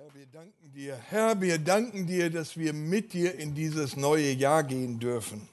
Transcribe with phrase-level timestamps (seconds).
[0.00, 0.96] Herr, wir danken dir.
[1.10, 5.46] Herr, wir danken dir, dass wir mit dir in dieses neue Jahr gehen dürfen.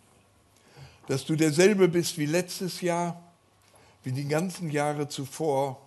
[1.07, 3.21] Dass du derselbe bist wie letztes Jahr,
[4.05, 5.85] wie die ganzen Jahre zuvor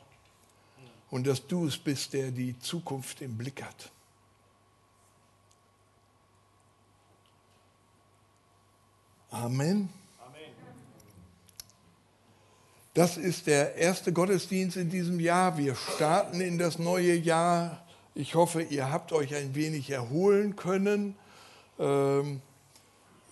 [1.10, 3.90] und dass du es bist, der die Zukunft im Blick hat.
[9.30, 9.88] Amen.
[12.92, 15.56] Das ist der erste Gottesdienst in diesem Jahr.
[15.56, 17.86] Wir starten in das neue Jahr.
[18.20, 21.14] Ich hoffe, ihr habt euch ein wenig erholen können.
[21.78, 22.42] Ähm,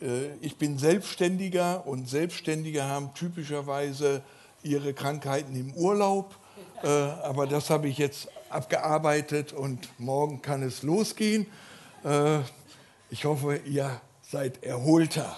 [0.01, 4.23] äh, ich bin Selbstständiger und Selbstständige haben typischerweise
[4.63, 6.35] ihre Krankheiten im Urlaub.
[6.83, 11.45] Äh, aber das habe ich jetzt abgearbeitet und morgen kann es losgehen.
[12.03, 12.39] Äh,
[13.11, 15.37] ich hoffe, ihr seid erholter.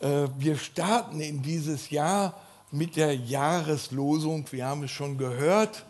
[0.00, 2.38] Wir starten in dieses Jahr
[2.70, 4.44] mit der Jahreslosung.
[4.50, 5.86] Wir haben es schon gehört.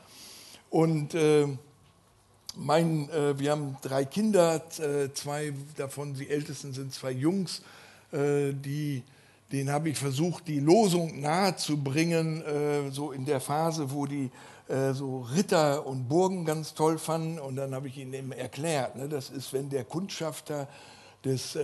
[0.70, 1.14] Und
[2.56, 7.62] mein, äh, wir haben drei Kinder, äh, zwei davon, die ältesten sind zwei Jungs,
[8.12, 9.02] äh, die,
[9.52, 14.30] denen habe ich versucht, die Losung nahezubringen, äh, so in der Phase, wo die
[14.92, 17.38] so Ritter und Burgen ganz toll fanden.
[17.38, 20.68] Und dann habe ich ihnen eben erklärt, ne, das ist, wenn der Kundschafter
[21.24, 21.56] des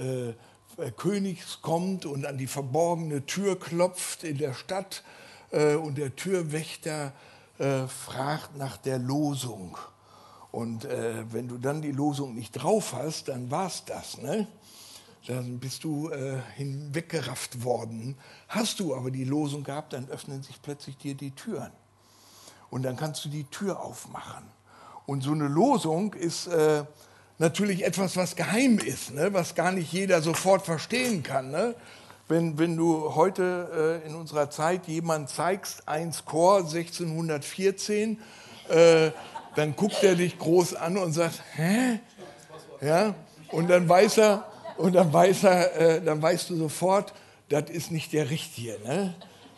[0.96, 5.02] Königs kommt und an die verborgene Tür klopft in der Stadt
[5.54, 7.12] äh, und der Türwächter
[7.58, 9.76] äh, fragt nach der Losung.
[10.54, 14.18] Und äh, wenn du dann die Losung nicht drauf hast, dann war es das.
[14.18, 14.46] Ne?
[15.26, 18.16] Dann bist du äh, hinweggerafft worden.
[18.46, 21.72] Hast du aber die Losung gehabt, dann öffnen sich plötzlich dir die Türen.
[22.70, 24.44] Und dann kannst du die Tür aufmachen.
[25.06, 26.84] Und so eine Losung ist äh,
[27.38, 29.34] natürlich etwas, was geheim ist, ne?
[29.34, 31.50] was gar nicht jeder sofort verstehen kann.
[31.50, 31.74] Ne?
[32.28, 38.20] Wenn, wenn du heute äh, in unserer Zeit jemand zeigst, 1 Chor 1614,
[38.68, 39.10] äh,
[39.56, 42.00] dann guckt er dich groß an und sagt, hä?
[42.80, 43.14] Ja?
[43.50, 44.46] Und dann weiß er,
[44.76, 47.12] und dann weiß er, äh, dann weißt du sofort,
[47.48, 49.14] das ist nicht der Richtige, ne?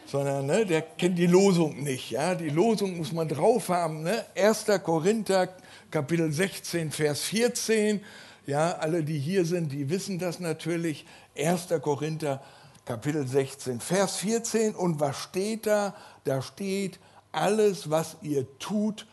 [0.06, 2.10] sondern ne, der kennt die Losung nicht.
[2.10, 2.34] Ja?
[2.34, 4.02] Die Losung muss man drauf haben.
[4.02, 4.24] Ne?
[4.36, 4.66] 1.
[4.82, 5.48] Korinther
[5.90, 8.00] Kapitel 16, Vers 14.
[8.46, 11.06] Ja, alle, die hier sind, die wissen das natürlich.
[11.36, 11.68] 1.
[11.82, 12.42] Korinther,
[12.84, 14.74] Kapitel 16, Vers 14.
[14.74, 15.94] Und was steht da?
[16.24, 16.98] Da steht,
[17.32, 19.06] alles, was ihr tut,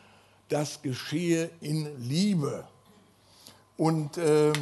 [0.54, 2.64] das geschehe in Liebe.
[3.76, 4.54] Und äh,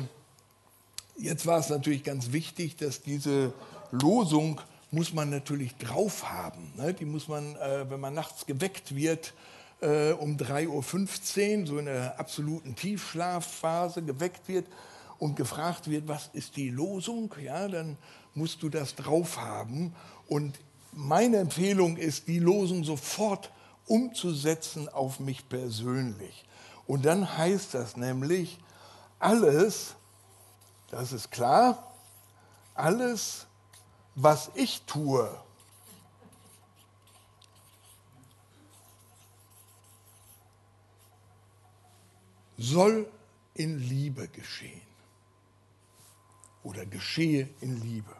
[1.17, 3.53] jetzt war es natürlich ganz wichtig, dass diese
[3.91, 6.71] Losung muss man natürlich drauf haben.
[6.77, 6.93] Ne?
[6.93, 9.33] Die muss man, äh, wenn man nachts geweckt wird,
[9.81, 14.67] äh, um 3.15 Uhr, so in der absoluten Tiefschlafphase, geweckt wird
[15.19, 17.97] und gefragt wird, was ist die Losung, ja, dann
[18.33, 19.93] musst du das drauf haben.
[20.29, 20.57] Und
[20.93, 23.51] meine Empfehlung ist, die Losung sofort
[23.87, 26.45] umzusetzen auf mich persönlich.
[26.87, 28.59] Und dann heißt das nämlich,
[29.19, 29.95] alles,
[30.89, 31.93] das ist klar,
[32.73, 33.45] alles,
[34.15, 35.29] was ich tue,
[42.57, 43.11] soll
[43.53, 44.81] in Liebe geschehen.
[46.63, 48.15] Oder geschehe in Liebe.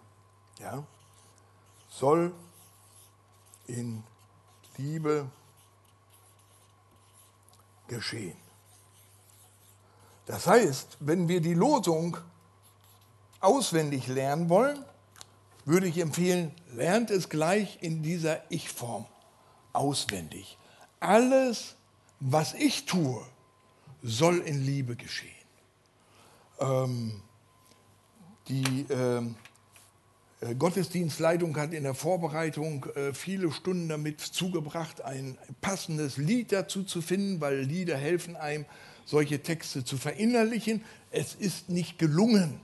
[0.60, 0.84] Ja?
[1.90, 2.34] Soll
[3.68, 4.04] in
[4.78, 5.41] Liebe geschehen.
[10.25, 12.18] Das heißt, wenn wir die Losung
[13.40, 14.84] auswendig lernen wollen,
[15.66, 19.06] würde ich empfehlen, lernt es gleich in dieser Ich-Form
[19.74, 20.57] auswendig.
[21.00, 21.75] Alles,
[22.19, 23.25] was ich tue,
[24.01, 25.31] soll in Liebe geschehen.
[26.59, 27.22] Ähm,
[28.47, 29.50] die ähm, äh,
[30.57, 37.02] Gottesdienstleitung hat in der Vorbereitung äh, viele Stunden damit zugebracht, ein passendes Lied dazu zu
[37.02, 38.66] finden, weil Lieder helfen einem,
[39.06, 40.84] solche Texte zu verinnerlichen.
[41.12, 42.59] Es ist nicht gelungen.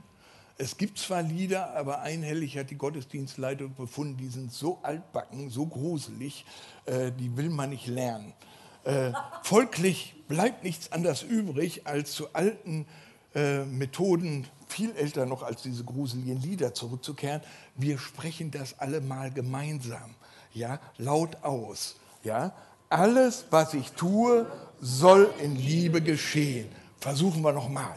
[0.56, 5.66] Es gibt zwar Lieder, aber einhellig hat die Gottesdienstleitung befunden, die sind so altbacken, so
[5.66, 6.44] gruselig,
[6.86, 8.32] äh, die will man nicht lernen.
[8.82, 9.12] Äh,
[9.44, 13.07] folglich bleibt nichts anderes übrig, als zu alten äh,
[13.64, 17.40] Methoden, viel älter noch als diese gruseligen Lieder, zurückzukehren.
[17.74, 20.14] Wir sprechen das alle mal gemeinsam,
[20.52, 21.96] ja, laut aus.
[22.24, 22.52] Ja.
[22.90, 24.46] Alles, was ich tue,
[24.80, 26.68] soll in Liebe geschehen.
[27.00, 27.96] Versuchen wir nochmal.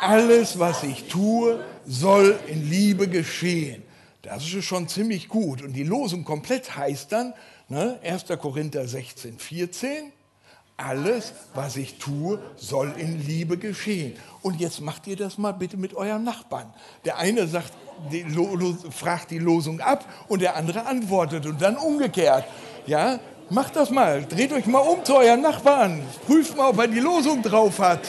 [0.00, 3.82] Alles, was ich tue, soll in Liebe geschehen.
[4.22, 5.62] Das ist schon ziemlich gut.
[5.62, 7.34] Und die Losung komplett heißt dann,
[7.68, 8.24] ne, 1.
[8.40, 10.12] Korinther 16, 14,
[10.76, 14.14] alles, was ich tue, soll in Liebe geschehen.
[14.42, 16.72] Und jetzt macht ihr das mal bitte mit eurem Nachbarn.
[17.04, 17.72] Der eine sagt,
[18.10, 18.24] die
[18.90, 22.44] fragt die Losung ab und der andere antwortet und dann umgekehrt.
[22.86, 24.24] Ja, macht das mal.
[24.24, 26.02] Dreht euch mal um zu eurem Nachbarn.
[26.26, 28.00] Prüft mal, ob er die Losung drauf hat.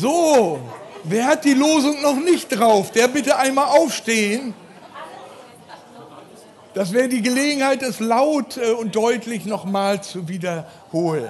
[0.00, 0.58] So,
[1.04, 2.90] wer hat die Losung noch nicht drauf?
[2.90, 4.54] Der bitte einmal aufstehen.
[6.72, 11.28] Das wäre die Gelegenheit, es laut äh, und deutlich nochmal zu wiederholen.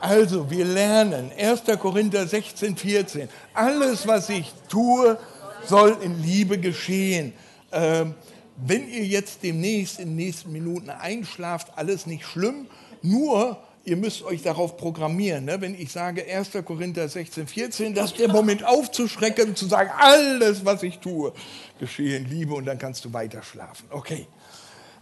[0.00, 1.64] Also, wir lernen 1.
[1.78, 3.28] Korinther 16, 14.
[3.52, 5.18] Alles, was ich tue,
[5.66, 7.34] soll in Liebe geschehen.
[7.70, 8.14] Ähm,
[8.56, 12.66] wenn ihr jetzt demnächst in den nächsten Minuten einschlaft, alles nicht schlimm,
[13.02, 15.44] nur ihr müsst euch darauf programmieren.
[15.44, 15.60] Ne?
[15.60, 16.50] Wenn ich sage 1.
[16.64, 21.32] Korinther 16, 14, das ist der Moment aufzuschrecken zu sagen, alles, was ich tue,
[21.78, 23.86] geschehe in Liebe und dann kannst du weiter schlafen.
[23.90, 24.26] Okay.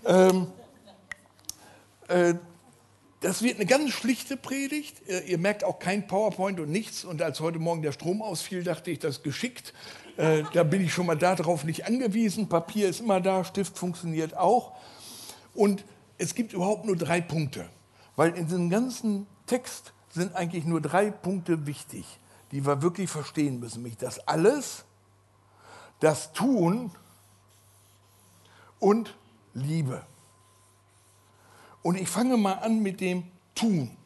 [0.04, 0.48] Ähm,
[2.08, 2.34] äh,
[3.20, 4.96] das wird eine ganz schlichte Predigt.
[5.26, 7.06] Ihr merkt auch kein PowerPoint und nichts.
[7.06, 9.72] Und als heute Morgen der Strom ausfiel, dachte ich, das ist geschickt.
[10.18, 12.50] Äh, da bin ich schon mal darauf nicht angewiesen.
[12.50, 14.76] Papier ist immer da, Stift funktioniert auch.
[15.54, 15.86] Und
[16.18, 17.66] es gibt überhaupt nur drei Punkte.
[18.16, 22.06] Weil in diesem ganzen Text sind eigentlich nur drei Punkte wichtig,
[22.52, 23.82] die wir wirklich verstehen müssen.
[23.82, 24.84] Nämlich das Alles,
[26.00, 26.90] das Tun
[28.78, 29.16] und
[29.54, 30.04] Liebe.
[31.82, 33.24] Und ich fange mal an mit dem
[33.54, 33.96] Tun.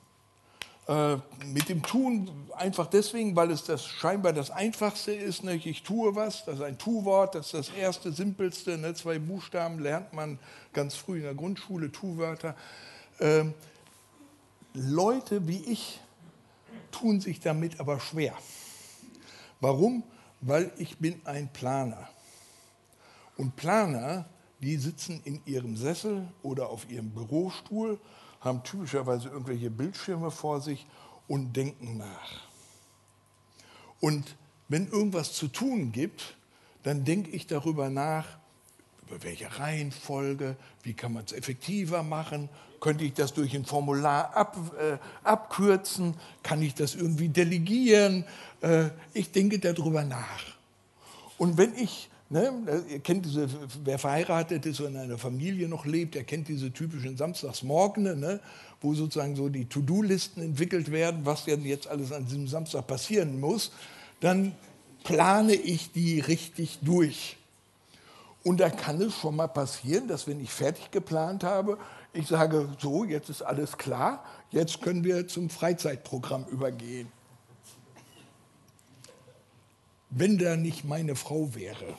[0.88, 5.44] Äh, mit dem Tun einfach deswegen, weil es das scheinbar das Einfachste ist.
[5.44, 5.56] Ne?
[5.56, 8.78] Ich tue was, das ist ein Tu-Wort, das ist das erste, simpelste.
[8.78, 8.94] Ne?
[8.94, 10.38] Zwei Buchstaben lernt man
[10.72, 12.56] ganz früh in der Grundschule, Tu-Wörter.
[13.20, 13.52] Ähm,
[14.74, 16.00] Leute wie ich
[16.90, 18.34] tun sich damit aber schwer.
[19.60, 20.02] Warum?
[20.40, 22.08] Weil ich bin ein Planer.
[23.36, 24.26] Und Planer
[24.60, 27.98] die sitzen in ihrem Sessel oder auf ihrem Bürostuhl,
[28.40, 30.86] haben typischerweise irgendwelche Bildschirme vor sich
[31.26, 32.48] und denken nach.
[34.00, 34.36] Und
[34.68, 36.36] wenn irgendwas zu tun gibt,
[36.82, 38.38] dann denke ich darüber nach,
[39.08, 42.48] über welche Reihenfolge, wie kann man es effektiver machen,
[42.80, 48.24] könnte ich das durch ein Formular ab, äh, abkürzen, kann ich das irgendwie delegieren,
[48.60, 50.44] äh, ich denke darüber nach.
[51.38, 52.84] Und wenn ich Ne?
[52.90, 53.48] Ihr kennt diese,
[53.84, 58.40] wer verheiratet ist oder in einer Familie noch lebt, der kennt diese typischen Samstagsmorgen, ne?
[58.82, 63.40] wo sozusagen so die To-Do-Listen entwickelt werden, was denn jetzt alles an diesem Samstag passieren
[63.40, 63.72] muss.
[64.20, 64.54] Dann
[65.04, 67.38] plane ich die richtig durch.
[68.44, 71.78] Und da kann es schon mal passieren, dass wenn ich fertig geplant habe,
[72.12, 77.10] ich sage, so, jetzt ist alles klar, jetzt können wir zum Freizeitprogramm übergehen.
[80.10, 81.94] Wenn da nicht meine Frau wäre,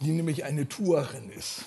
[0.00, 1.64] die nämlich eine Tourerin ist,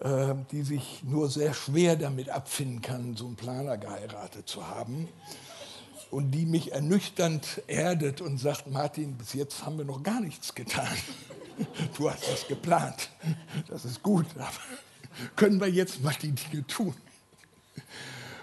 [0.00, 5.08] äh, die sich nur sehr schwer damit abfinden kann, so einen Planer geheiratet zu haben
[6.10, 10.54] und die mich ernüchternd erdet und sagt, Martin, bis jetzt haben wir noch gar nichts
[10.54, 10.96] getan.
[11.96, 13.10] Du hast das geplant,
[13.68, 14.50] das ist gut, aber
[15.36, 16.94] können wir jetzt mal die Dinge tun?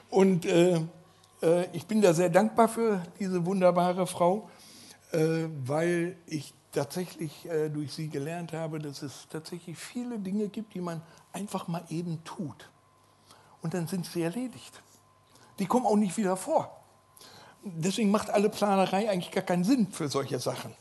[0.10, 0.82] Und äh,
[1.42, 4.50] äh, ich bin da sehr dankbar für diese wunderbare Frau,
[5.12, 10.74] äh, weil ich tatsächlich äh, durch sie gelernt habe, dass es tatsächlich viele Dinge gibt,
[10.74, 11.02] die man
[11.34, 12.70] einfach mal eben tut.
[13.62, 14.82] Und dann sind sie erledigt.
[15.60, 16.84] Die kommen auch nicht wieder vor.
[17.64, 20.74] Deswegen macht alle Planerei eigentlich gar keinen Sinn für solche Sachen.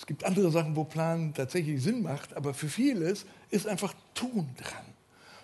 [0.00, 4.48] Es gibt andere Sachen, wo Planen tatsächlich Sinn macht, aber für vieles ist einfach Tun
[4.56, 4.84] dran.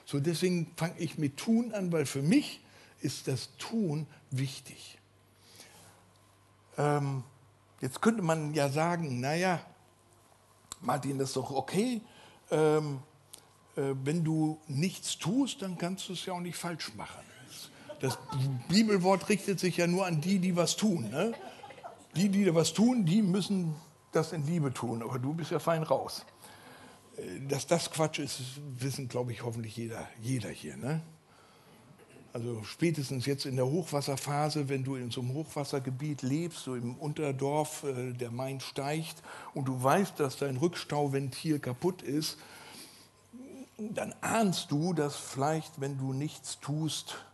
[0.07, 2.61] So deswegen fange ich mit Tun an, weil für mich
[3.01, 4.99] ist das Tun wichtig.
[6.79, 7.23] Ähm,
[7.81, 9.61] Jetzt könnte man ja sagen, naja,
[10.81, 12.01] Martin, das ist doch okay.
[12.51, 13.01] Ähm,
[13.77, 17.21] äh, wenn du nichts tust, dann kannst du es ja auch nicht falsch machen.
[18.01, 18.19] Das
[18.69, 21.11] Bibelwort richtet sich ja nur an die, die was tun.
[21.11, 21.33] Ne?
[22.15, 23.75] Die, die was tun, die müssen
[24.17, 25.03] das in Liebe tun.
[25.03, 26.25] Aber du bist ja fein raus.
[27.49, 28.41] Dass das Quatsch ist,
[28.79, 30.77] wissen, glaube ich, hoffentlich jeder, jeder hier.
[30.77, 31.01] Ne?
[32.37, 36.95] Also spätestens jetzt in der Hochwasserphase, wenn du in so einem Hochwassergebiet lebst, so im
[36.97, 39.23] Unterdorf, äh, der Main steigt
[39.55, 42.37] und du weißt, dass dein Rückstauventil kaputt ist,
[43.79, 47.25] dann ahnst du, dass vielleicht, wenn du nichts tust,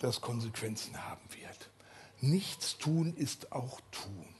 [0.00, 1.70] das Konsequenzen haben wird.
[2.20, 4.33] Nichts tun ist auch tun.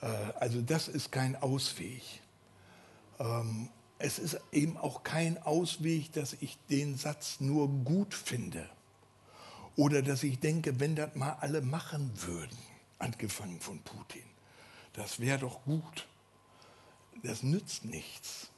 [0.00, 0.06] Äh,
[0.38, 2.02] also das ist kein Ausweg.
[3.18, 8.68] Ähm, es ist eben auch kein Ausweg, dass ich den Satz nur gut finde.
[9.76, 12.58] Oder dass ich denke, wenn das mal alle machen würden,
[12.98, 14.24] angefangen von Putin,
[14.92, 16.06] das wäre doch gut.
[17.22, 18.50] Das nützt nichts.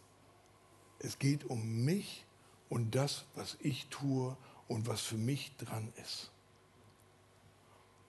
[0.99, 2.25] Es geht um mich
[2.69, 4.37] und das, was ich tue
[4.69, 6.32] und was für mich dran ist.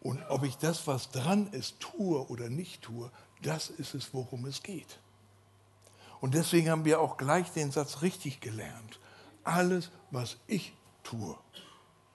[0.04, 3.10] Und ob ich das, was dran ist, tue oder nicht tue,
[3.42, 5.00] das ist es, worum es geht.
[6.20, 9.00] Und deswegen haben wir auch gleich den Satz richtig gelernt.
[9.46, 11.38] Alles, was ich tue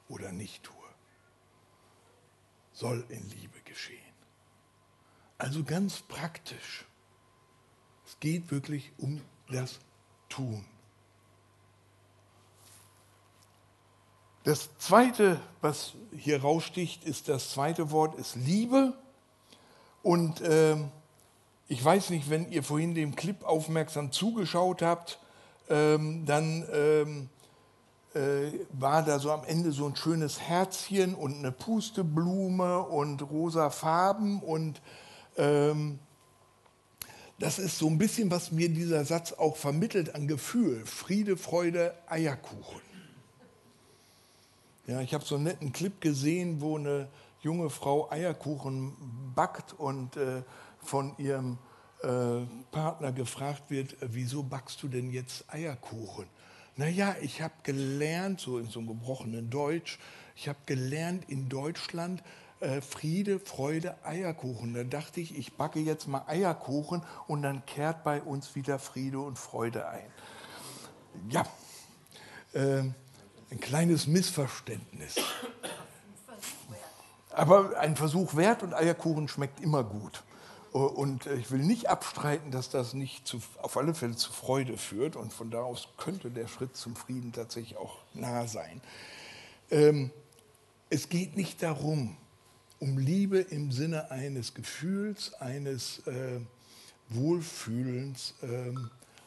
[0.09, 0.75] oder nicht tue,
[2.73, 3.99] soll in Liebe geschehen.
[5.39, 6.85] Also ganz praktisch.
[8.07, 9.81] Es geht wirklich um das
[10.29, 10.65] Tun.
[14.49, 18.95] Das zweite, was hier raussticht, ist das zweite Wort, ist Liebe.
[20.03, 20.75] Und äh,
[21.67, 25.19] ich weiß nicht, wenn ihr vorhin dem Clip aufmerksam zugeschaut habt,
[25.69, 27.29] ähm, dann ähm,
[28.15, 33.69] äh, war da so am Ende so ein schönes Herzchen und eine Pusteblume und rosa
[33.69, 34.81] Farben und
[35.37, 35.99] ähm,
[37.39, 40.87] das ist so ein bisschen, was mir dieser Satz auch vermittelt an Gefühl.
[40.87, 42.88] Friede, Freude, Eierkuchen.
[44.89, 47.09] Ja, ich habe so einen netten Clip gesehen, wo eine
[47.43, 48.97] junge Frau Eierkuchen
[49.35, 50.43] backt und äh,
[50.81, 51.59] von ihrem
[52.03, 56.25] äh, Partner gefragt wird, äh, wieso backst du denn jetzt Eierkuchen?
[56.77, 59.99] Naja, ich habe gelernt, so in so einem gebrochenen Deutsch,
[60.35, 62.23] ich habe gelernt in Deutschland,
[62.61, 64.73] äh, Friede, Freude, Eierkuchen.
[64.73, 69.21] Da dachte ich, ich backe jetzt mal Eierkuchen und dann kehrt bei uns wieder Friede
[69.21, 70.11] und Freude ein.
[71.29, 71.45] Ja,
[72.55, 72.85] äh,
[73.51, 75.17] ein kleines Missverständnis.
[77.31, 80.25] Aber ein Versuch wert und Eierkuchen schmeckt immer gut.
[80.73, 85.17] Und ich will nicht abstreiten, dass das nicht zu, auf alle Fälle zu Freude führt.
[85.17, 88.81] Und von da aus könnte der Schritt zum Frieden tatsächlich auch nah sein.
[89.71, 90.11] Ähm,
[90.91, 92.17] es geht nicht darum,
[92.81, 96.41] um Liebe im Sinne eines Gefühls, eines äh,
[97.09, 98.75] Wohlfühlens, äh,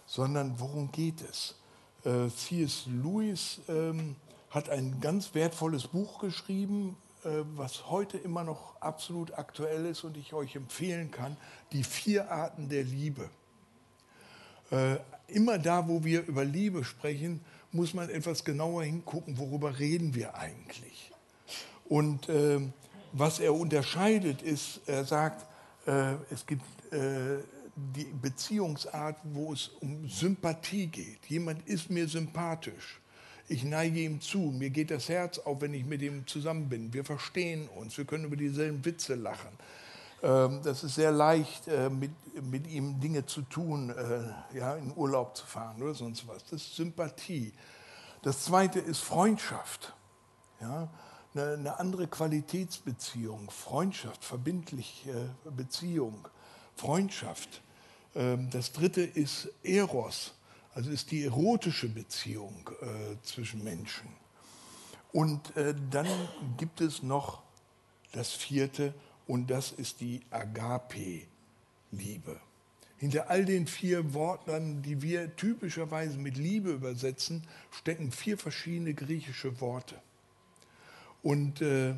[0.05, 1.55] sondern worum geht es?
[2.03, 2.85] Äh, C.S.
[2.87, 4.15] Lewis ähm,
[4.49, 10.17] hat ein ganz wertvolles Buch geschrieben, äh, was heute immer noch absolut aktuell ist und
[10.17, 11.37] ich euch empfehlen kann,
[11.71, 13.29] die vier Arten der Liebe.
[14.71, 17.41] Äh, immer da, wo wir über Liebe sprechen,
[17.71, 21.11] muss man etwas genauer hingucken, worüber reden wir eigentlich.
[21.87, 22.59] Und äh,
[23.13, 25.45] was er unterscheidet, ist, er sagt,
[25.85, 27.37] äh, es gibt äh,
[27.75, 31.25] die Beziehungsart, wo es um Sympathie geht.
[31.27, 32.99] Jemand ist mir sympathisch.
[33.47, 34.39] Ich neige ihm zu.
[34.39, 36.93] Mir geht das Herz auf, wenn ich mit ihm zusammen bin.
[36.93, 37.97] Wir verstehen uns.
[37.97, 39.49] Wir können über dieselben Witze lachen.
[40.23, 42.11] Ähm, das ist sehr leicht, äh, mit,
[42.43, 46.43] mit ihm Dinge zu tun, äh, ja, in Urlaub zu fahren oder sonst was.
[46.45, 47.53] Das ist Sympathie.
[48.21, 49.93] Das zweite ist Freundschaft.
[50.61, 50.89] Ja,
[51.33, 56.27] eine, eine andere Qualitätsbeziehung, Freundschaft, verbindliche Beziehung,
[56.81, 57.61] Freundschaft.
[58.15, 60.33] Ähm, das dritte ist Eros,
[60.73, 64.09] also ist die erotische Beziehung äh, zwischen Menschen.
[65.13, 66.07] Und äh, dann
[66.57, 67.43] gibt es noch
[68.13, 68.95] das vierte
[69.27, 71.27] und das ist die Agape-Liebe.
[72.97, 79.61] Hinter all den vier Worten, die wir typischerweise mit Liebe übersetzen, stecken vier verschiedene griechische
[79.61, 80.01] Worte.
[81.21, 81.93] Und äh,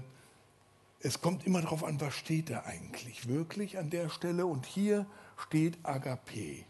[1.04, 4.46] es kommt immer darauf an, was steht da eigentlich wirklich an der Stelle.
[4.46, 5.06] Und hier
[5.38, 6.64] steht Agape.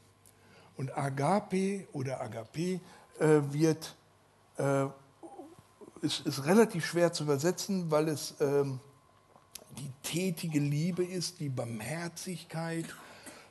[0.75, 2.81] Und Agape oder Agape
[3.19, 3.95] äh, wird,
[4.57, 4.85] äh,
[6.01, 8.79] ist, ist, relativ schwer zu übersetzen, weil es ähm,
[9.77, 12.85] die tätige Liebe ist, die Barmherzigkeit,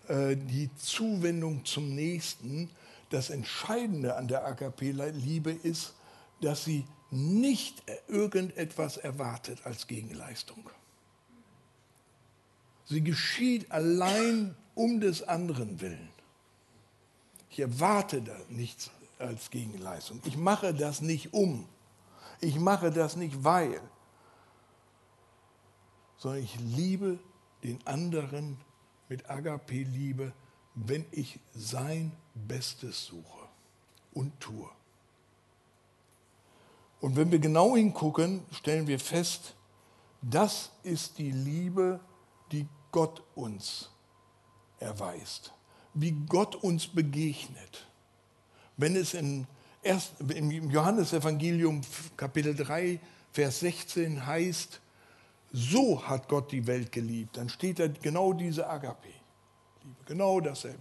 [0.09, 2.71] äh, die Zuwendung zum Nächsten.
[3.09, 5.95] Das Entscheidende an der Agape-Liebe ist,
[6.41, 10.71] dass sie nicht irgendetwas erwartet als Gegenleistung.
[12.87, 16.09] Sie geschieht allein um des anderen willen.
[17.51, 20.21] Ich erwarte da nichts als Gegenleistung.
[20.25, 21.69] Ich mache das nicht um.
[22.41, 23.81] Ich mache das nicht weil,
[26.17, 27.19] sondern ich liebe
[27.63, 28.59] den anderen
[29.09, 30.33] mit Agape-Liebe,
[30.75, 33.49] wenn ich sein Bestes suche
[34.15, 34.69] und tue.
[37.03, 39.55] Und wenn wir genau hingucken, stellen wir fest,
[40.23, 42.01] das ist die Liebe,
[42.51, 43.91] die Gott uns
[44.81, 45.53] erweist
[45.95, 47.87] wie Gott uns begegnet.
[48.77, 49.47] Wenn es in
[49.83, 51.83] erst, im Johannesevangelium
[52.17, 52.99] Kapitel 3,
[53.33, 54.81] Vers 16 heißt,
[55.53, 59.09] so hat Gott die Welt geliebt, dann steht da genau diese Agape.
[59.83, 60.81] Liebe, genau dasselbe.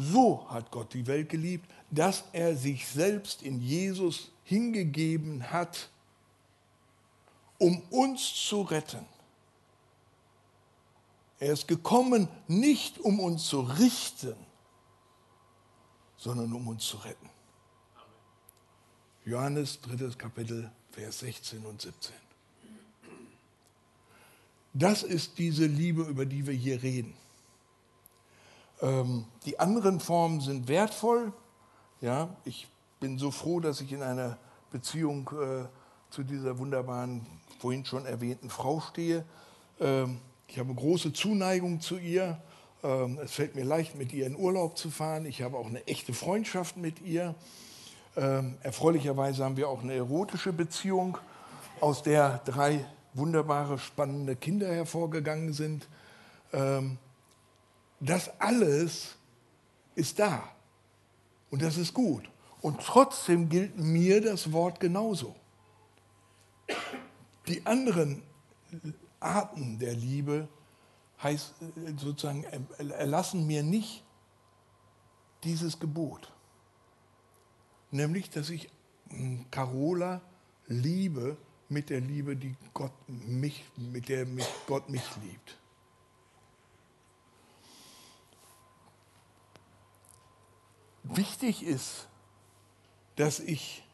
[0.00, 5.88] So hat Gott die Welt geliebt, dass er sich selbst in Jesus hingegeben hat,
[7.58, 9.04] um uns zu retten.
[11.40, 14.36] Er ist gekommen, nicht um uns zu richten,
[16.16, 17.28] sondern um uns zu retten.
[19.24, 20.10] Johannes 3.
[20.16, 22.14] Kapitel, Vers 16 und 17.
[24.74, 27.14] Das ist diese Liebe, über die wir hier reden.
[28.80, 31.32] Ähm, die anderen Formen sind wertvoll.
[32.00, 32.68] Ja, ich
[33.00, 34.38] bin so froh, dass ich in einer
[34.70, 35.66] Beziehung äh,
[36.10, 37.26] zu dieser wunderbaren,
[37.58, 39.24] vorhin schon erwähnten Frau stehe.
[39.80, 40.20] Ähm,
[40.50, 42.40] Ich habe große Zuneigung zu ihr.
[42.82, 45.26] Ähm, es fällt mir leicht, mit ihr in Urlaub zu fahren.
[45.26, 47.34] Ich habe auch eine echte Freundschaft mit ihr.
[48.16, 51.18] Ähm, erfreulicherweise haben wir auch eine erotische Beziehung,
[51.80, 55.86] aus der drei wunderbare, spannende Kinder hervorgegangen sind.
[56.52, 56.98] Ähm,
[58.00, 59.16] das alles
[59.94, 60.48] ist da.
[61.50, 62.28] Und das ist gut.
[62.60, 65.34] Und trotzdem gilt mir das Wort genauso.
[67.46, 68.22] Die anderen
[69.20, 70.48] Arten der Liebe
[71.22, 71.54] heißt
[71.96, 72.44] sozusagen,
[72.78, 74.04] erlassen mir nicht
[75.44, 76.32] dieses Gebot.
[77.90, 78.68] Nämlich, dass ich
[79.08, 80.20] hm, Carola
[80.66, 81.36] liebe
[81.68, 85.58] mit der Liebe, die Gott mich, mit der mich Gott mich liebt.
[91.16, 92.08] Wichtig ist,
[93.16, 93.84] dass ich,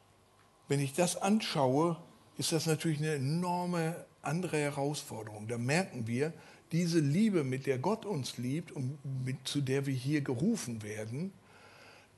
[0.69, 1.97] wenn ich das anschaue,
[2.37, 5.49] ist das natürlich eine enorme andere Herausforderung.
[5.49, 6.33] Da merken wir,
[6.73, 11.33] diese Liebe, mit der Gott uns liebt und mit, zu der wir hier gerufen werden,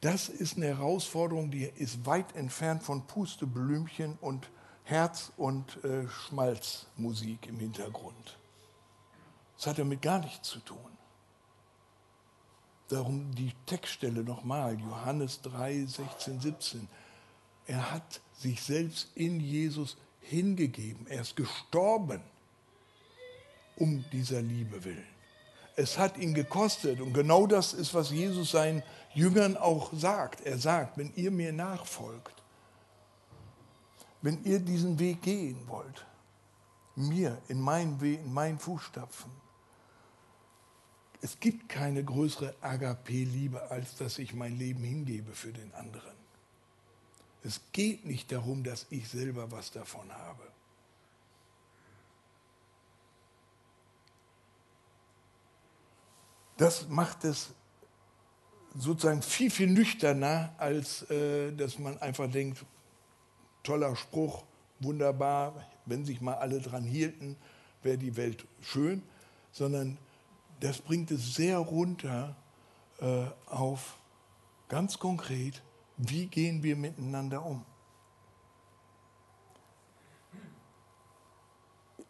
[0.00, 4.50] das ist eine Herausforderung, die ist weit entfernt von Pusteblümchen und
[4.84, 8.38] Herz- und äh, Schmalzmusik im Hintergrund.
[9.56, 10.95] Das hat damit gar nichts zu tun.
[12.88, 16.88] Darum die Textstelle nochmal, Johannes 3, 16, 17.
[17.66, 21.06] Er hat sich selbst in Jesus hingegeben.
[21.08, 22.20] Er ist gestorben
[23.76, 25.06] um dieser Liebe willen.
[25.74, 28.82] Es hat ihn gekostet und genau das ist, was Jesus seinen
[29.14, 30.40] Jüngern auch sagt.
[30.46, 32.42] Er sagt, wenn ihr mir nachfolgt,
[34.22, 36.06] wenn ihr diesen Weg gehen wollt,
[36.94, 39.30] mir in meinen Weg, in meinen Fußstapfen,
[41.23, 46.14] es gibt keine größere Agape-Liebe, als dass ich mein Leben hingebe für den anderen.
[47.43, 50.43] Es geht nicht darum, dass ich selber was davon habe.
[56.56, 57.50] Das macht es
[58.75, 62.64] sozusagen viel, viel nüchterner, als äh, dass man einfach denkt,
[63.62, 64.45] toller Spruch,
[64.80, 67.36] wunderbar, wenn sich mal alle dran hielten,
[67.82, 69.02] wäre die Welt schön,
[69.52, 69.99] sondern
[70.60, 72.36] das bringt es sehr runter
[73.00, 73.99] äh, auf
[74.69, 75.62] ganz konkret,
[75.97, 77.64] wie gehen wir miteinander um.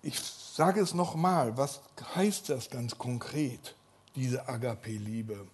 [0.02, 1.80] Ich sage es nochmal, was
[2.14, 3.74] heißt das ganz konkret,
[4.14, 5.46] diese Agape-Liebe?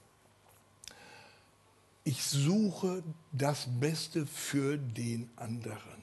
[2.05, 3.03] Ich suche
[3.33, 6.03] das Beste für den anderen.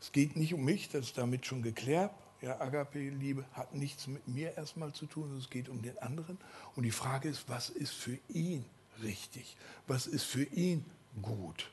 [0.00, 2.12] Es geht nicht um mich, das ist damit schon geklärt.
[2.42, 6.38] Ja, Agape-Liebe hat nichts mit mir erstmal zu tun, es geht um den anderen.
[6.74, 8.64] Und die Frage ist, was ist für ihn
[9.02, 9.56] richtig?
[9.86, 10.84] Was ist für ihn
[11.22, 11.70] gut?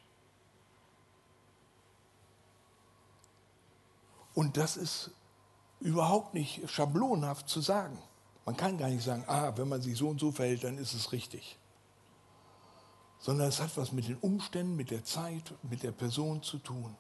[4.34, 5.12] Und das ist
[5.80, 8.00] überhaupt nicht schablonhaft zu sagen.
[8.46, 10.94] Man kann gar nicht sagen, ah, wenn man sich so und so verhält, dann ist
[10.94, 11.58] es richtig.
[13.20, 16.96] Sondern es hat was mit den Umständen, mit der Zeit, mit der Person zu tun.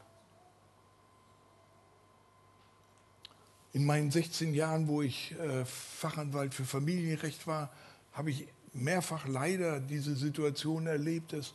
[3.74, 7.72] In meinen 16 Jahren, wo ich äh, Fachanwalt für Familienrecht war,
[8.14, 11.54] habe ich mehrfach leider diese Situation erlebt, dass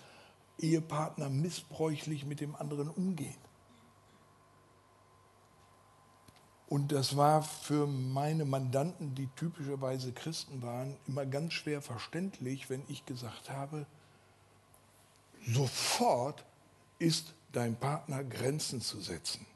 [0.59, 3.39] Ehepartner missbräuchlich mit dem anderen umgehen.
[6.69, 12.83] Und das war für meine Mandanten, die typischerweise Christen waren, immer ganz schwer verständlich, wenn
[12.89, 13.87] ich gesagt habe,
[15.47, 16.45] sofort
[16.99, 19.47] ist dein Partner Grenzen zu setzen.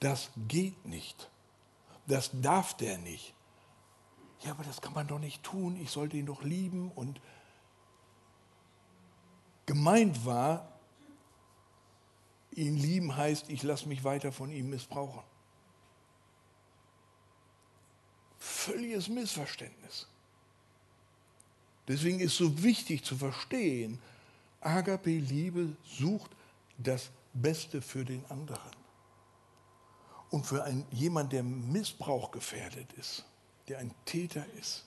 [0.00, 1.30] Das geht nicht.
[2.08, 3.34] Das darf der nicht.
[4.40, 5.76] Ja, aber das kann man doch nicht tun.
[5.76, 6.90] Ich sollte ihn doch lieben.
[6.92, 7.20] Und
[9.66, 10.72] gemeint war,
[12.52, 15.22] ihn lieben heißt, ich lasse mich weiter von ihm missbrauchen.
[18.38, 20.08] Völliges Missverständnis.
[21.86, 24.00] Deswegen ist so wichtig zu verstehen,
[24.60, 26.30] Agape Liebe sucht
[26.78, 28.77] das Beste für den anderen.
[30.30, 33.24] Und für einen, jemand, der Missbrauch gefährdet ist,
[33.68, 34.84] der ein Täter ist,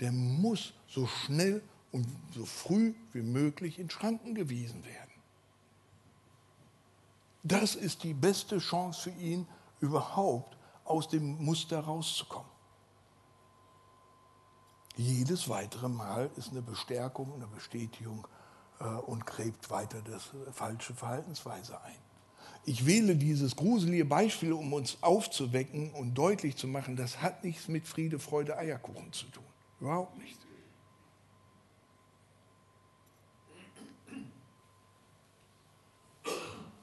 [0.00, 5.10] der muss so schnell und so früh wie möglich in Schranken gewiesen werden.
[7.42, 9.46] Das ist die beste Chance für ihn,
[9.80, 12.50] überhaupt aus dem Muster rauszukommen.
[14.96, 18.26] Jedes weitere Mal ist eine Bestärkung, eine Bestätigung
[18.78, 22.11] äh, und gräbt weiter das äh, falsche Verhaltensweise ein.
[22.64, 27.66] Ich wähle dieses gruselige Beispiel, um uns aufzuwecken und deutlich zu machen, das hat nichts
[27.66, 29.44] mit Friede, Freude, Eierkuchen zu tun.
[29.80, 30.38] Überhaupt nicht.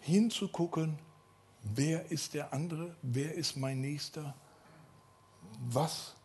[0.01, 0.97] Hinzugucken,
[1.63, 4.35] wer ist der andere, wer ist mein Nächster,
[5.69, 6.15] was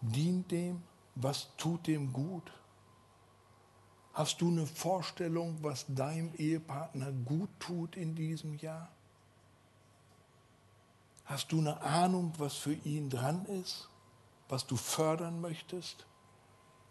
[0.00, 0.82] dient dem,
[1.14, 2.52] was tut dem gut?
[4.12, 8.88] Hast du eine Vorstellung, was deinem Ehepartner gut tut in diesem Jahr?
[11.24, 13.88] Hast du eine Ahnung, was für ihn dran ist,
[14.48, 16.06] was du fördern möchtest,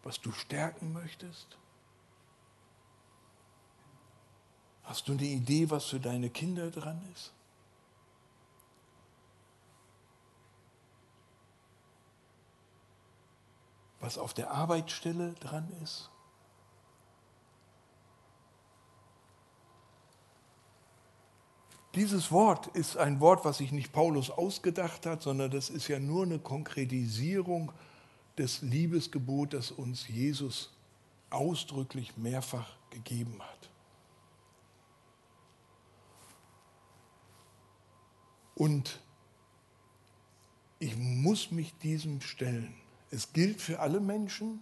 [0.02, 1.58] was du stärken möchtest?
[4.84, 7.34] Hast du eine Idee, was für deine Kinder dran ist?
[14.00, 16.10] Was auf der Arbeitsstelle dran ist?
[21.96, 26.00] Dieses Wort ist ein Wort, was sich nicht Paulus ausgedacht hat, sondern das ist ja
[26.00, 27.72] nur eine Konkretisierung
[28.38, 30.72] des Liebesgebots, das uns Jesus
[31.32, 33.70] ausdrücklich mehrfach gegeben hat.
[38.56, 39.00] Und
[40.80, 42.76] ich muss mich diesem stellen.
[43.10, 44.62] Es gilt für alle Menschen.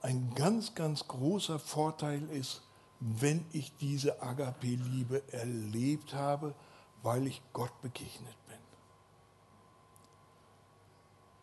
[0.00, 2.62] Ein ganz, ganz großer Vorteil ist,
[3.06, 6.54] wenn ich diese Agape-Liebe erlebt habe,
[7.02, 8.56] weil ich Gott begegnet bin.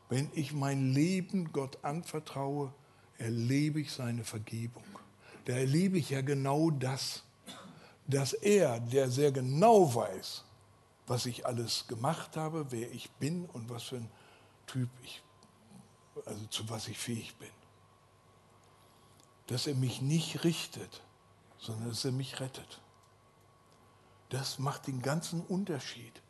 [0.09, 2.73] Wenn ich mein Leben Gott anvertraue,
[3.19, 4.83] erlebe ich seine Vergebung.
[5.45, 7.23] Da erlebe ich ja genau das,
[8.07, 10.43] dass er, der sehr genau weiß,
[11.05, 14.09] was ich alles gemacht habe, wer ich bin und was für ein
[14.65, 15.21] Typ ich,
[16.25, 17.51] also zu was ich fähig bin.
[19.45, 21.03] Dass er mich nicht richtet,
[21.61, 22.81] sondern dass er mich rettet.
[24.29, 26.21] Das macht den ganzen Unterschied,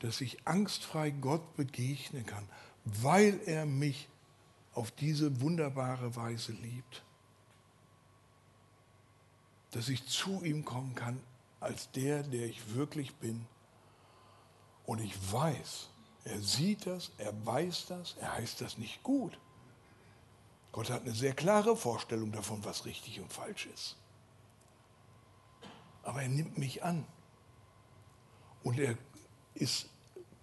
[0.00, 2.46] dass ich angstfrei Gott begegnen kann,
[2.84, 4.08] weil er mich
[4.74, 7.02] auf diese wunderbare Weise liebt.
[9.70, 11.20] Dass ich zu ihm kommen kann
[11.60, 13.46] als der, der ich wirklich bin
[14.84, 15.88] und ich weiß,
[16.24, 19.38] er sieht das, er weiß das, er heißt das nicht gut.
[20.72, 23.96] Gott hat eine sehr klare Vorstellung davon, was richtig und falsch ist.
[26.06, 27.04] Aber er nimmt mich an.
[28.62, 28.96] Und er
[29.54, 29.88] ist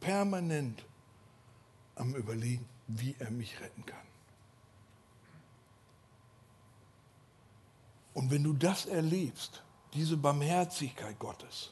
[0.02, 0.84] permanent
[1.96, 4.06] am Überlegen, wie er mich retten kann.
[8.14, 11.72] Und wenn du das erlebst, diese Barmherzigkeit Gottes,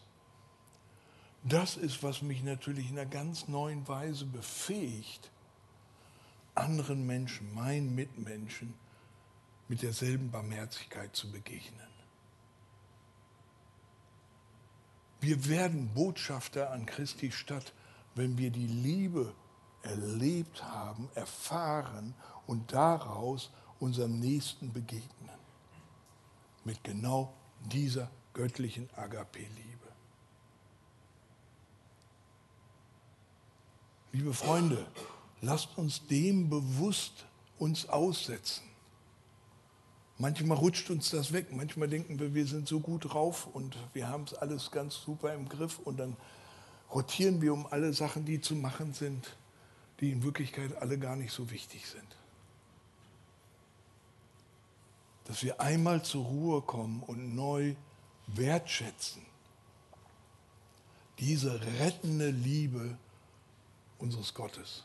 [1.44, 5.30] das ist, was mich natürlich in einer ganz neuen Weise befähigt,
[6.56, 8.74] anderen Menschen, meinen Mitmenschen,
[9.68, 11.92] mit derselben Barmherzigkeit zu begegnen.
[15.22, 17.74] Wir werden Botschafter an Christi Stadt,
[18.16, 19.34] wenn wir die Liebe
[19.84, 22.16] erlebt haben, erfahren
[22.48, 25.30] und daraus unserem Nächsten begegnen.
[26.64, 27.34] Mit genau
[27.72, 29.88] dieser göttlichen Agape-Liebe.
[34.12, 34.88] Liebe Freunde,
[35.42, 37.26] lasst uns dem bewusst
[37.60, 38.71] uns aussetzen.
[40.22, 44.08] Manchmal rutscht uns das weg, manchmal denken wir, wir sind so gut drauf und wir
[44.08, 46.16] haben es alles ganz super im Griff und dann
[46.94, 49.36] rotieren wir um alle Sachen, die zu machen sind,
[50.00, 52.06] die in Wirklichkeit alle gar nicht so wichtig sind.
[55.24, 57.74] Dass wir einmal zur Ruhe kommen und neu
[58.28, 59.24] wertschätzen.
[61.18, 62.96] Diese rettende Liebe,
[63.98, 64.84] unseres Gottes,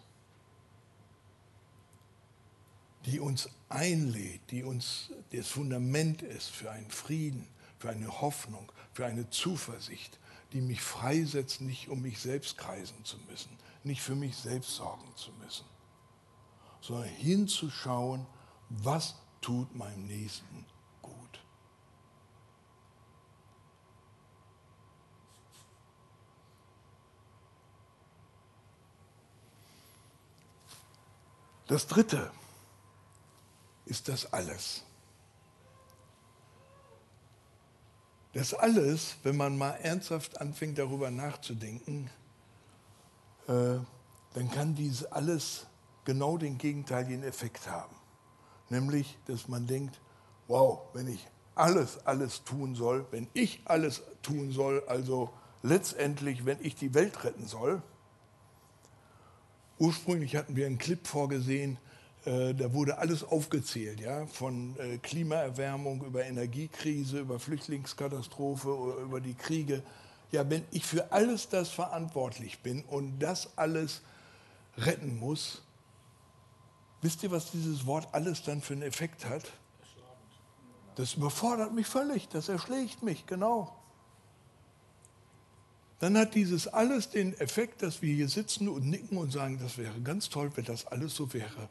[3.07, 7.47] die uns einlädt, die uns das Fundament ist für einen Frieden,
[7.79, 10.19] für eine Hoffnung, für eine Zuversicht,
[10.53, 15.11] die mich freisetzt, nicht um mich selbst kreisen zu müssen, nicht für mich selbst sorgen
[15.16, 15.66] zu müssen,
[16.81, 18.27] sondern hinzuschauen,
[18.69, 20.66] was tut meinem Nächsten
[31.69, 32.31] Das Dritte
[33.87, 34.83] ist das Alles.
[38.35, 42.11] Das Alles, wenn man mal ernsthaft anfängt darüber nachzudenken,
[43.49, 43.79] äh,
[44.35, 45.66] dann kann dieses Alles
[46.05, 47.96] genau den gegenteiligen Effekt haben.
[48.68, 49.99] Nämlich, dass man denkt,
[50.49, 56.59] wow, wenn ich alles, alles tun soll, wenn ich alles tun soll, also letztendlich, wenn
[56.61, 57.83] ich die Welt retten soll,
[59.79, 61.79] Ursprünglich hatten wir einen Clip vorgesehen,
[62.27, 68.69] da wurde alles aufgezählt, ja, von äh, Klimaerwärmung über Energiekrise, über Flüchtlingskatastrophe,
[69.01, 69.83] über die Kriege.
[70.33, 74.03] Ja, wenn ich für alles das verantwortlich bin und das alles
[74.77, 75.62] retten muss,
[77.01, 79.45] wisst ihr, was dieses Wort alles dann für einen Effekt hat?
[80.97, 83.73] Das überfordert mich völlig, das erschlägt mich, genau.
[86.01, 89.79] dann hat dieses alles den Effekt, dass wir hier sitzen und nicken und sagen, das
[89.79, 91.69] wäre ganz toll, wenn das alles so wäre.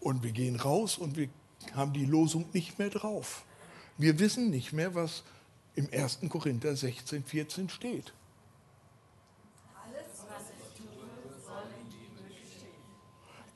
[0.00, 1.28] Und wir gehen raus und wir
[1.74, 3.44] haben die Losung nicht mehr drauf.
[3.98, 5.22] Wir wissen nicht mehr, was
[5.74, 6.20] im 1.
[6.28, 8.12] Korinther 16, 14 steht.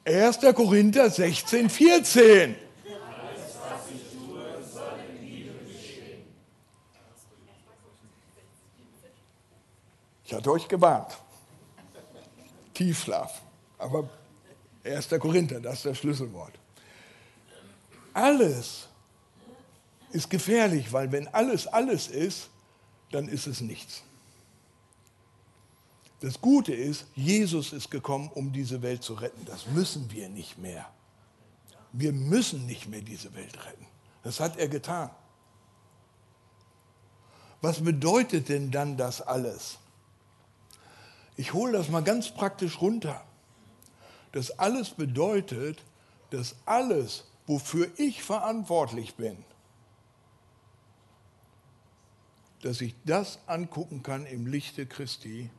[0.06, 0.38] 1.
[0.54, 2.56] Korinther 16, 14.
[10.26, 11.16] Ich hatte euch gewarnt.
[12.74, 13.40] Tiefschlaf.
[13.78, 14.08] Aber
[14.84, 15.08] 1.
[15.18, 16.52] Korinther, das ist das Schlüsselwort.
[18.12, 18.88] Alles
[20.10, 22.48] ist gefährlich, weil wenn alles alles ist,
[23.10, 24.02] dann ist es nichts.
[26.20, 29.44] Das Gute ist, Jesus ist gekommen, um diese Welt zu retten.
[29.44, 30.86] Das müssen wir nicht mehr.
[31.92, 33.86] Wir müssen nicht mehr diese Welt retten.
[34.22, 35.10] Das hat er getan.
[37.60, 39.78] Was bedeutet denn dann das alles?
[41.36, 43.24] Ich hole das mal ganz praktisch runter.
[44.34, 45.80] Das alles bedeutet,
[46.30, 49.44] dass alles, wofür ich verantwortlich bin,
[52.62, 55.50] dass ich das angucken kann im Lichte Christi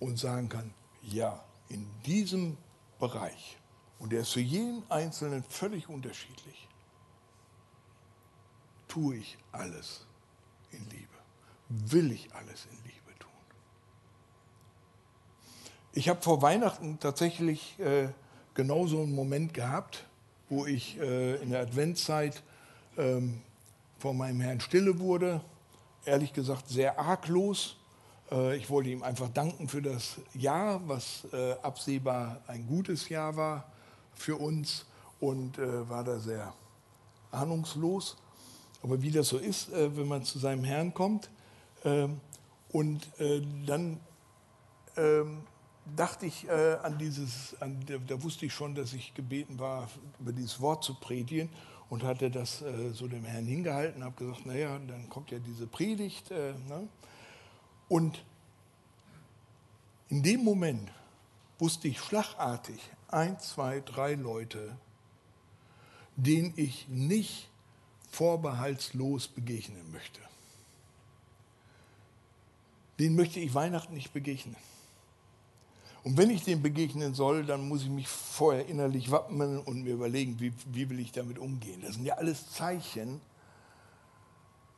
[0.00, 2.56] und sagen kann, ja, in diesem
[2.98, 3.58] Bereich,
[3.98, 6.68] und der ist für jeden Einzelnen völlig unterschiedlich,
[8.88, 10.06] tue ich alles
[10.70, 11.18] in Liebe,
[11.68, 13.30] will ich alles in Liebe tun.
[15.92, 18.08] Ich habe vor Weihnachten tatsächlich äh,
[18.54, 20.04] genauso einen Moment gehabt,
[20.48, 22.42] wo ich äh, in der Adventszeit
[22.96, 23.40] ähm,
[23.98, 25.40] vor meinem Herrn stille wurde
[26.04, 27.76] ehrlich gesagt sehr arglos.
[28.30, 33.36] Äh, ich wollte ihm einfach danken für das Jahr, was äh, absehbar ein gutes Jahr
[33.36, 33.72] war
[34.14, 34.86] für uns
[35.20, 36.52] und äh, war da sehr
[37.30, 38.16] ahnungslos.
[38.82, 41.30] Aber wie das so ist, wenn man zu seinem Herrn kommt.
[41.84, 42.20] Ähm,
[42.72, 43.06] und
[43.64, 44.00] dann
[44.96, 45.42] ähm,
[45.84, 49.88] dachte ich an dieses, an, da wusste ich schon, dass ich gebeten war,
[50.20, 51.48] über dieses Wort zu predigen
[51.92, 55.66] und hatte das äh, so dem Herrn hingehalten, habe gesagt, naja, dann kommt ja diese
[55.66, 56.30] Predigt.
[56.30, 56.88] Äh, ne?
[57.86, 58.24] Und
[60.08, 60.90] in dem Moment
[61.58, 64.74] wusste ich schlagartig, ein, zwei, drei Leute,
[66.16, 67.50] denen ich nicht
[68.10, 70.22] vorbehaltslos begegnen möchte.
[72.98, 74.56] Den möchte ich Weihnachten nicht begegnen.
[76.04, 79.94] Und wenn ich dem begegnen soll, dann muss ich mich vorher innerlich wappnen und mir
[79.94, 81.80] überlegen, wie, wie will ich damit umgehen.
[81.82, 83.20] Das sind ja alles Zeichen,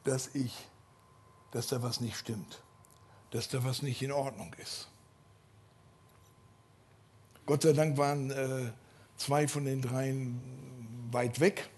[0.05, 0.55] dass ich,
[1.51, 2.63] dass da was nicht stimmt,
[3.31, 4.89] dass da was nicht in Ordnung ist.
[7.47, 8.71] Gott sei Dank waren äh,
[9.17, 10.41] zwei von den dreien
[11.11, 11.71] weit weg.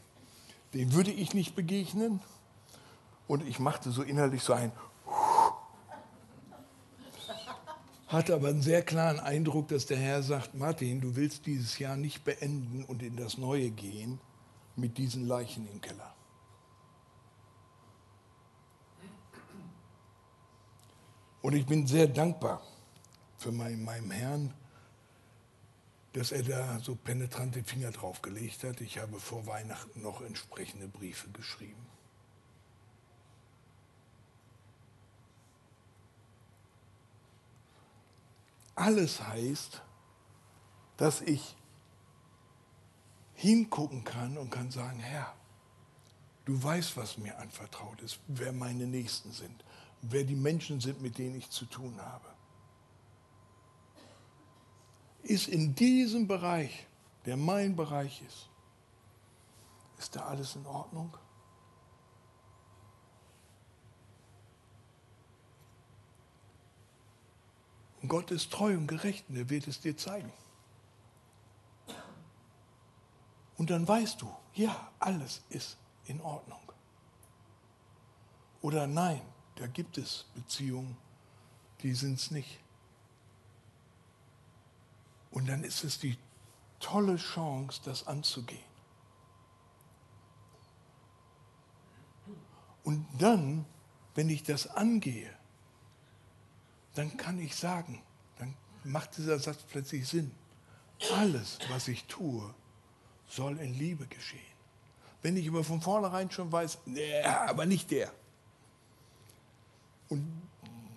[0.75, 2.21] Den würde ich nicht begegnen.
[3.29, 4.73] Und ich machte so innerlich so ein
[8.07, 11.97] hatte aber einen sehr klaren Eindruck, dass der Herr sagt, Martin, du willst dieses Jahr
[11.97, 14.21] nicht beenden und in das Neue gehen
[14.77, 16.15] mit diesen Leichen im Keller.
[21.43, 22.63] Und ich bin sehr dankbar
[23.39, 24.55] für meinen, meinem Herrn,
[26.13, 28.81] dass er da so penetrante Finger drauf gelegt hat.
[28.81, 31.87] Ich habe vor Weihnachten noch entsprechende Briefe geschrieben.
[38.77, 39.83] Alles heißt,
[40.97, 41.57] dass ich
[43.35, 45.35] hingucken kann und kann sagen, Herr,
[46.45, 49.65] du weißt, was mir anvertraut ist, wer meine Nächsten sind,
[50.03, 52.29] wer die Menschen sind, mit denen ich zu tun habe.
[55.23, 56.87] Ist in diesem Bereich,
[57.25, 58.49] der mein Bereich ist,
[59.99, 61.17] ist da alles in Ordnung?
[68.07, 70.33] Und Gott ist treu und gerecht und er wird es dir zeigen.
[73.59, 76.61] Und dann weißt du, ja, alles ist in Ordnung.
[78.63, 79.21] Oder nein,
[79.57, 80.97] da gibt es Beziehungen,
[81.83, 82.61] die sind es nicht.
[85.33, 86.17] Und dann ist es die
[86.79, 88.63] tolle Chance, das anzugehen.
[92.85, 93.67] Und dann,
[94.15, 95.36] wenn ich das angehe,
[96.97, 98.03] dann kann ich sagen,
[98.39, 98.55] dann
[98.85, 100.31] macht dieser Satz plötzlich Sinn.
[101.13, 102.55] Alles, was ich tue,
[103.29, 104.41] soll in Liebe geschehen.
[105.23, 108.13] Wenn ich aber von vornherein schon weiß, nee, aber nicht der.
[110.09, 110.25] Und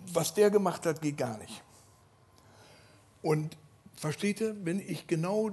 [0.08, 1.64] was der gemacht hat, geht gar nicht.
[3.22, 3.58] Und
[3.96, 5.52] versteht ihr, wenn ich genau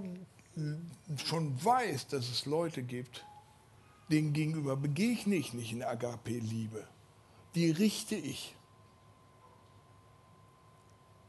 [1.25, 3.25] schon weiß, dass es Leute gibt,
[4.11, 6.87] denen gegenüber begegne ich nicht in Agape-Liebe,
[7.55, 8.55] die richte ich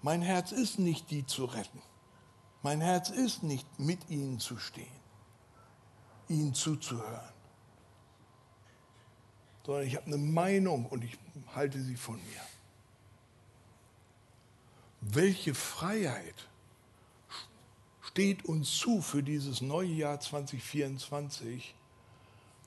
[0.01, 1.81] Mein Herz ist nicht, die zu retten.
[2.61, 4.87] Mein Herz ist nicht, mit ihnen zu stehen,
[6.27, 7.33] ihnen zuzuhören,
[9.65, 11.17] sondern ich habe eine Meinung und ich
[11.55, 12.41] halte sie von mir.
[15.01, 16.47] Welche Freiheit
[18.01, 21.75] steht uns zu für dieses neue Jahr 2024,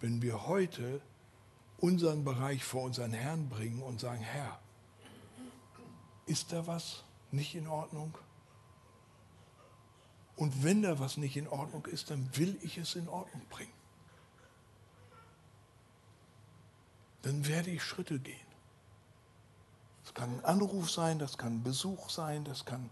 [0.00, 1.02] wenn wir heute
[1.78, 4.60] unseren Bereich vor unseren Herrn bringen und sagen, Herr,
[6.26, 8.16] ist da was nicht in Ordnung?
[10.36, 13.72] Und wenn da was nicht in Ordnung ist, dann will ich es in Ordnung bringen.
[17.22, 18.50] Dann werde ich Schritte gehen.
[20.02, 22.88] Das kann ein Anruf sein, das kann ein Besuch sein, das kann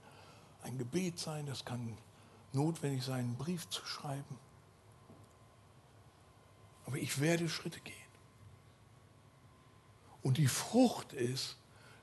[0.62, 1.96] ein Gebet sein, das kann
[2.52, 4.38] notwendig sein, einen Brief zu schreiben.
[6.84, 7.94] Aber ich werde Schritte gehen.
[10.22, 11.56] Und die Frucht ist,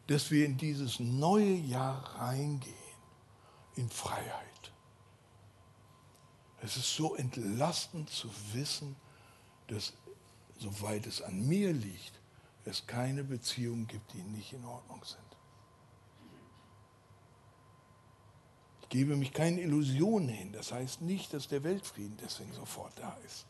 [0.07, 2.73] dass wir in dieses neue Jahr reingehen,
[3.75, 4.71] in Freiheit.
[6.61, 8.95] Es ist so entlastend zu wissen,
[9.67, 9.93] dass,
[10.57, 12.19] soweit es an mir liegt,
[12.65, 15.21] es keine Beziehungen gibt, die nicht in Ordnung sind.
[18.81, 20.51] Ich gebe mich keinen Illusionen hin.
[20.53, 23.45] Das heißt nicht, dass der Weltfrieden deswegen sofort da ist.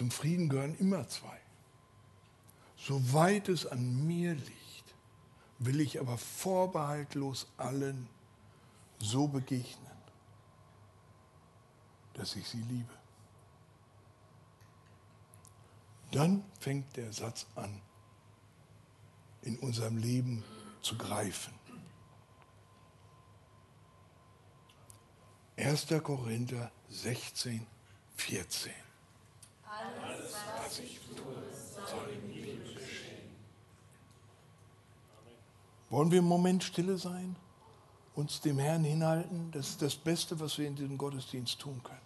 [0.00, 1.38] Zum Frieden gehören immer zwei.
[2.74, 4.94] Soweit es an mir liegt,
[5.58, 8.08] will ich aber vorbehaltlos allen
[8.98, 9.92] so begegnen,
[12.14, 12.94] dass ich sie liebe.
[16.12, 17.82] Dann fängt der Satz an,
[19.42, 20.42] in unserem Leben
[20.80, 21.52] zu greifen.
[25.58, 25.88] 1.
[26.02, 27.66] Korinther 16,
[28.16, 28.72] 14.
[29.70, 31.34] Alles, was ich tue,
[31.86, 33.30] soll in Liebe geschehen.
[35.90, 37.36] Wollen wir im Moment stille sein?
[38.14, 39.50] Uns dem Herrn hinhalten?
[39.52, 42.00] Das ist das Beste, was wir in diesem Gottesdienst tun können.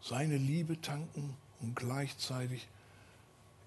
[0.00, 2.66] Seine Liebe tanken und gleichzeitig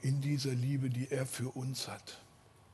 [0.01, 2.21] in dieser Liebe, die er für uns hat,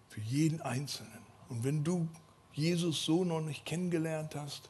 [0.07, 1.21] für jeden Einzelnen.
[1.49, 2.07] Und wenn du
[2.53, 4.69] Jesus so noch nicht kennengelernt hast,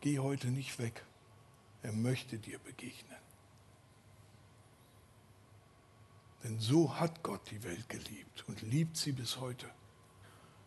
[0.00, 1.04] geh heute nicht weg.
[1.86, 3.16] Er möchte dir begegnen.
[6.42, 9.70] Denn so hat Gott die Welt geliebt und liebt sie bis heute,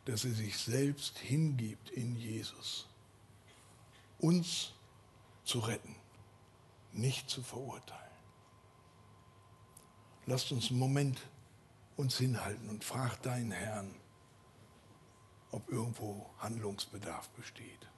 [0.06, 2.88] dass er sich selbst hingibt in Jesus,
[4.20, 4.72] uns
[5.44, 5.94] zu retten,
[6.94, 8.16] nicht zu verurteilen.
[10.26, 11.20] Lasst uns einen Moment
[11.98, 13.94] uns hinhalten und frag deinen Herrn,
[15.52, 17.90] ob irgendwo Handlungsbedarf besteht.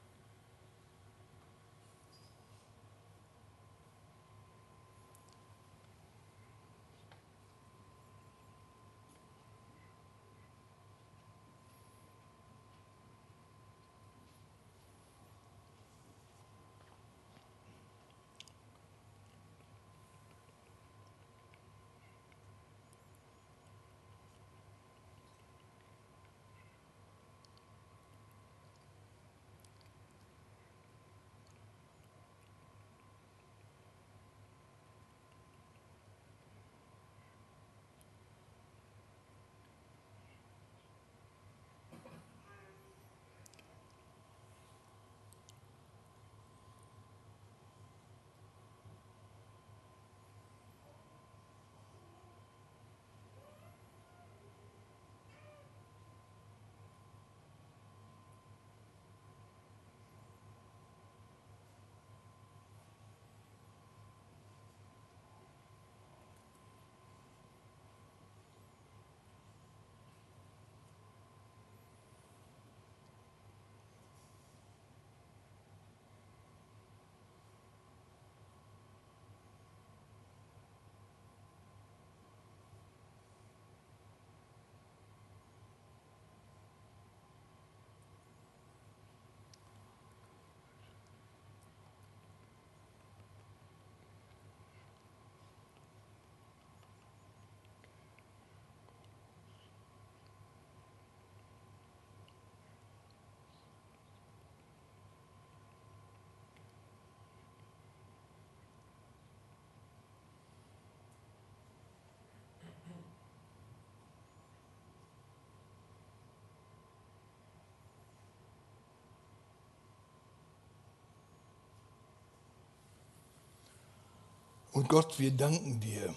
[124.71, 126.13] Und Gott, wir danken dir,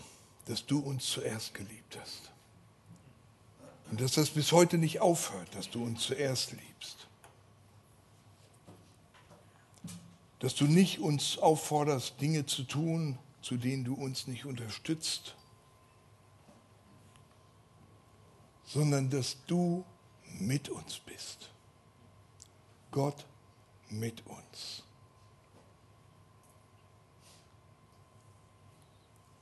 [0.47, 2.31] dass du uns zuerst geliebt hast.
[3.91, 7.07] Und dass das bis heute nicht aufhört, dass du uns zuerst liebst.
[10.39, 15.35] Dass du nicht uns aufforderst, Dinge zu tun, zu denen du uns nicht unterstützt,
[18.65, 19.85] sondern dass du
[20.39, 21.51] mit uns bist.
[22.91, 23.27] Gott
[23.91, 24.83] mit uns.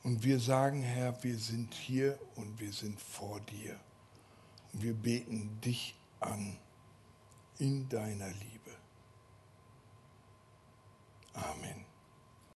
[0.02, 3.78] Und wir sagen, Herr, wir sind hier und wir sind vor dir.
[4.72, 6.58] Und wir beten dich an
[7.58, 8.70] in deiner Liebe.
[11.34, 11.91] Amen.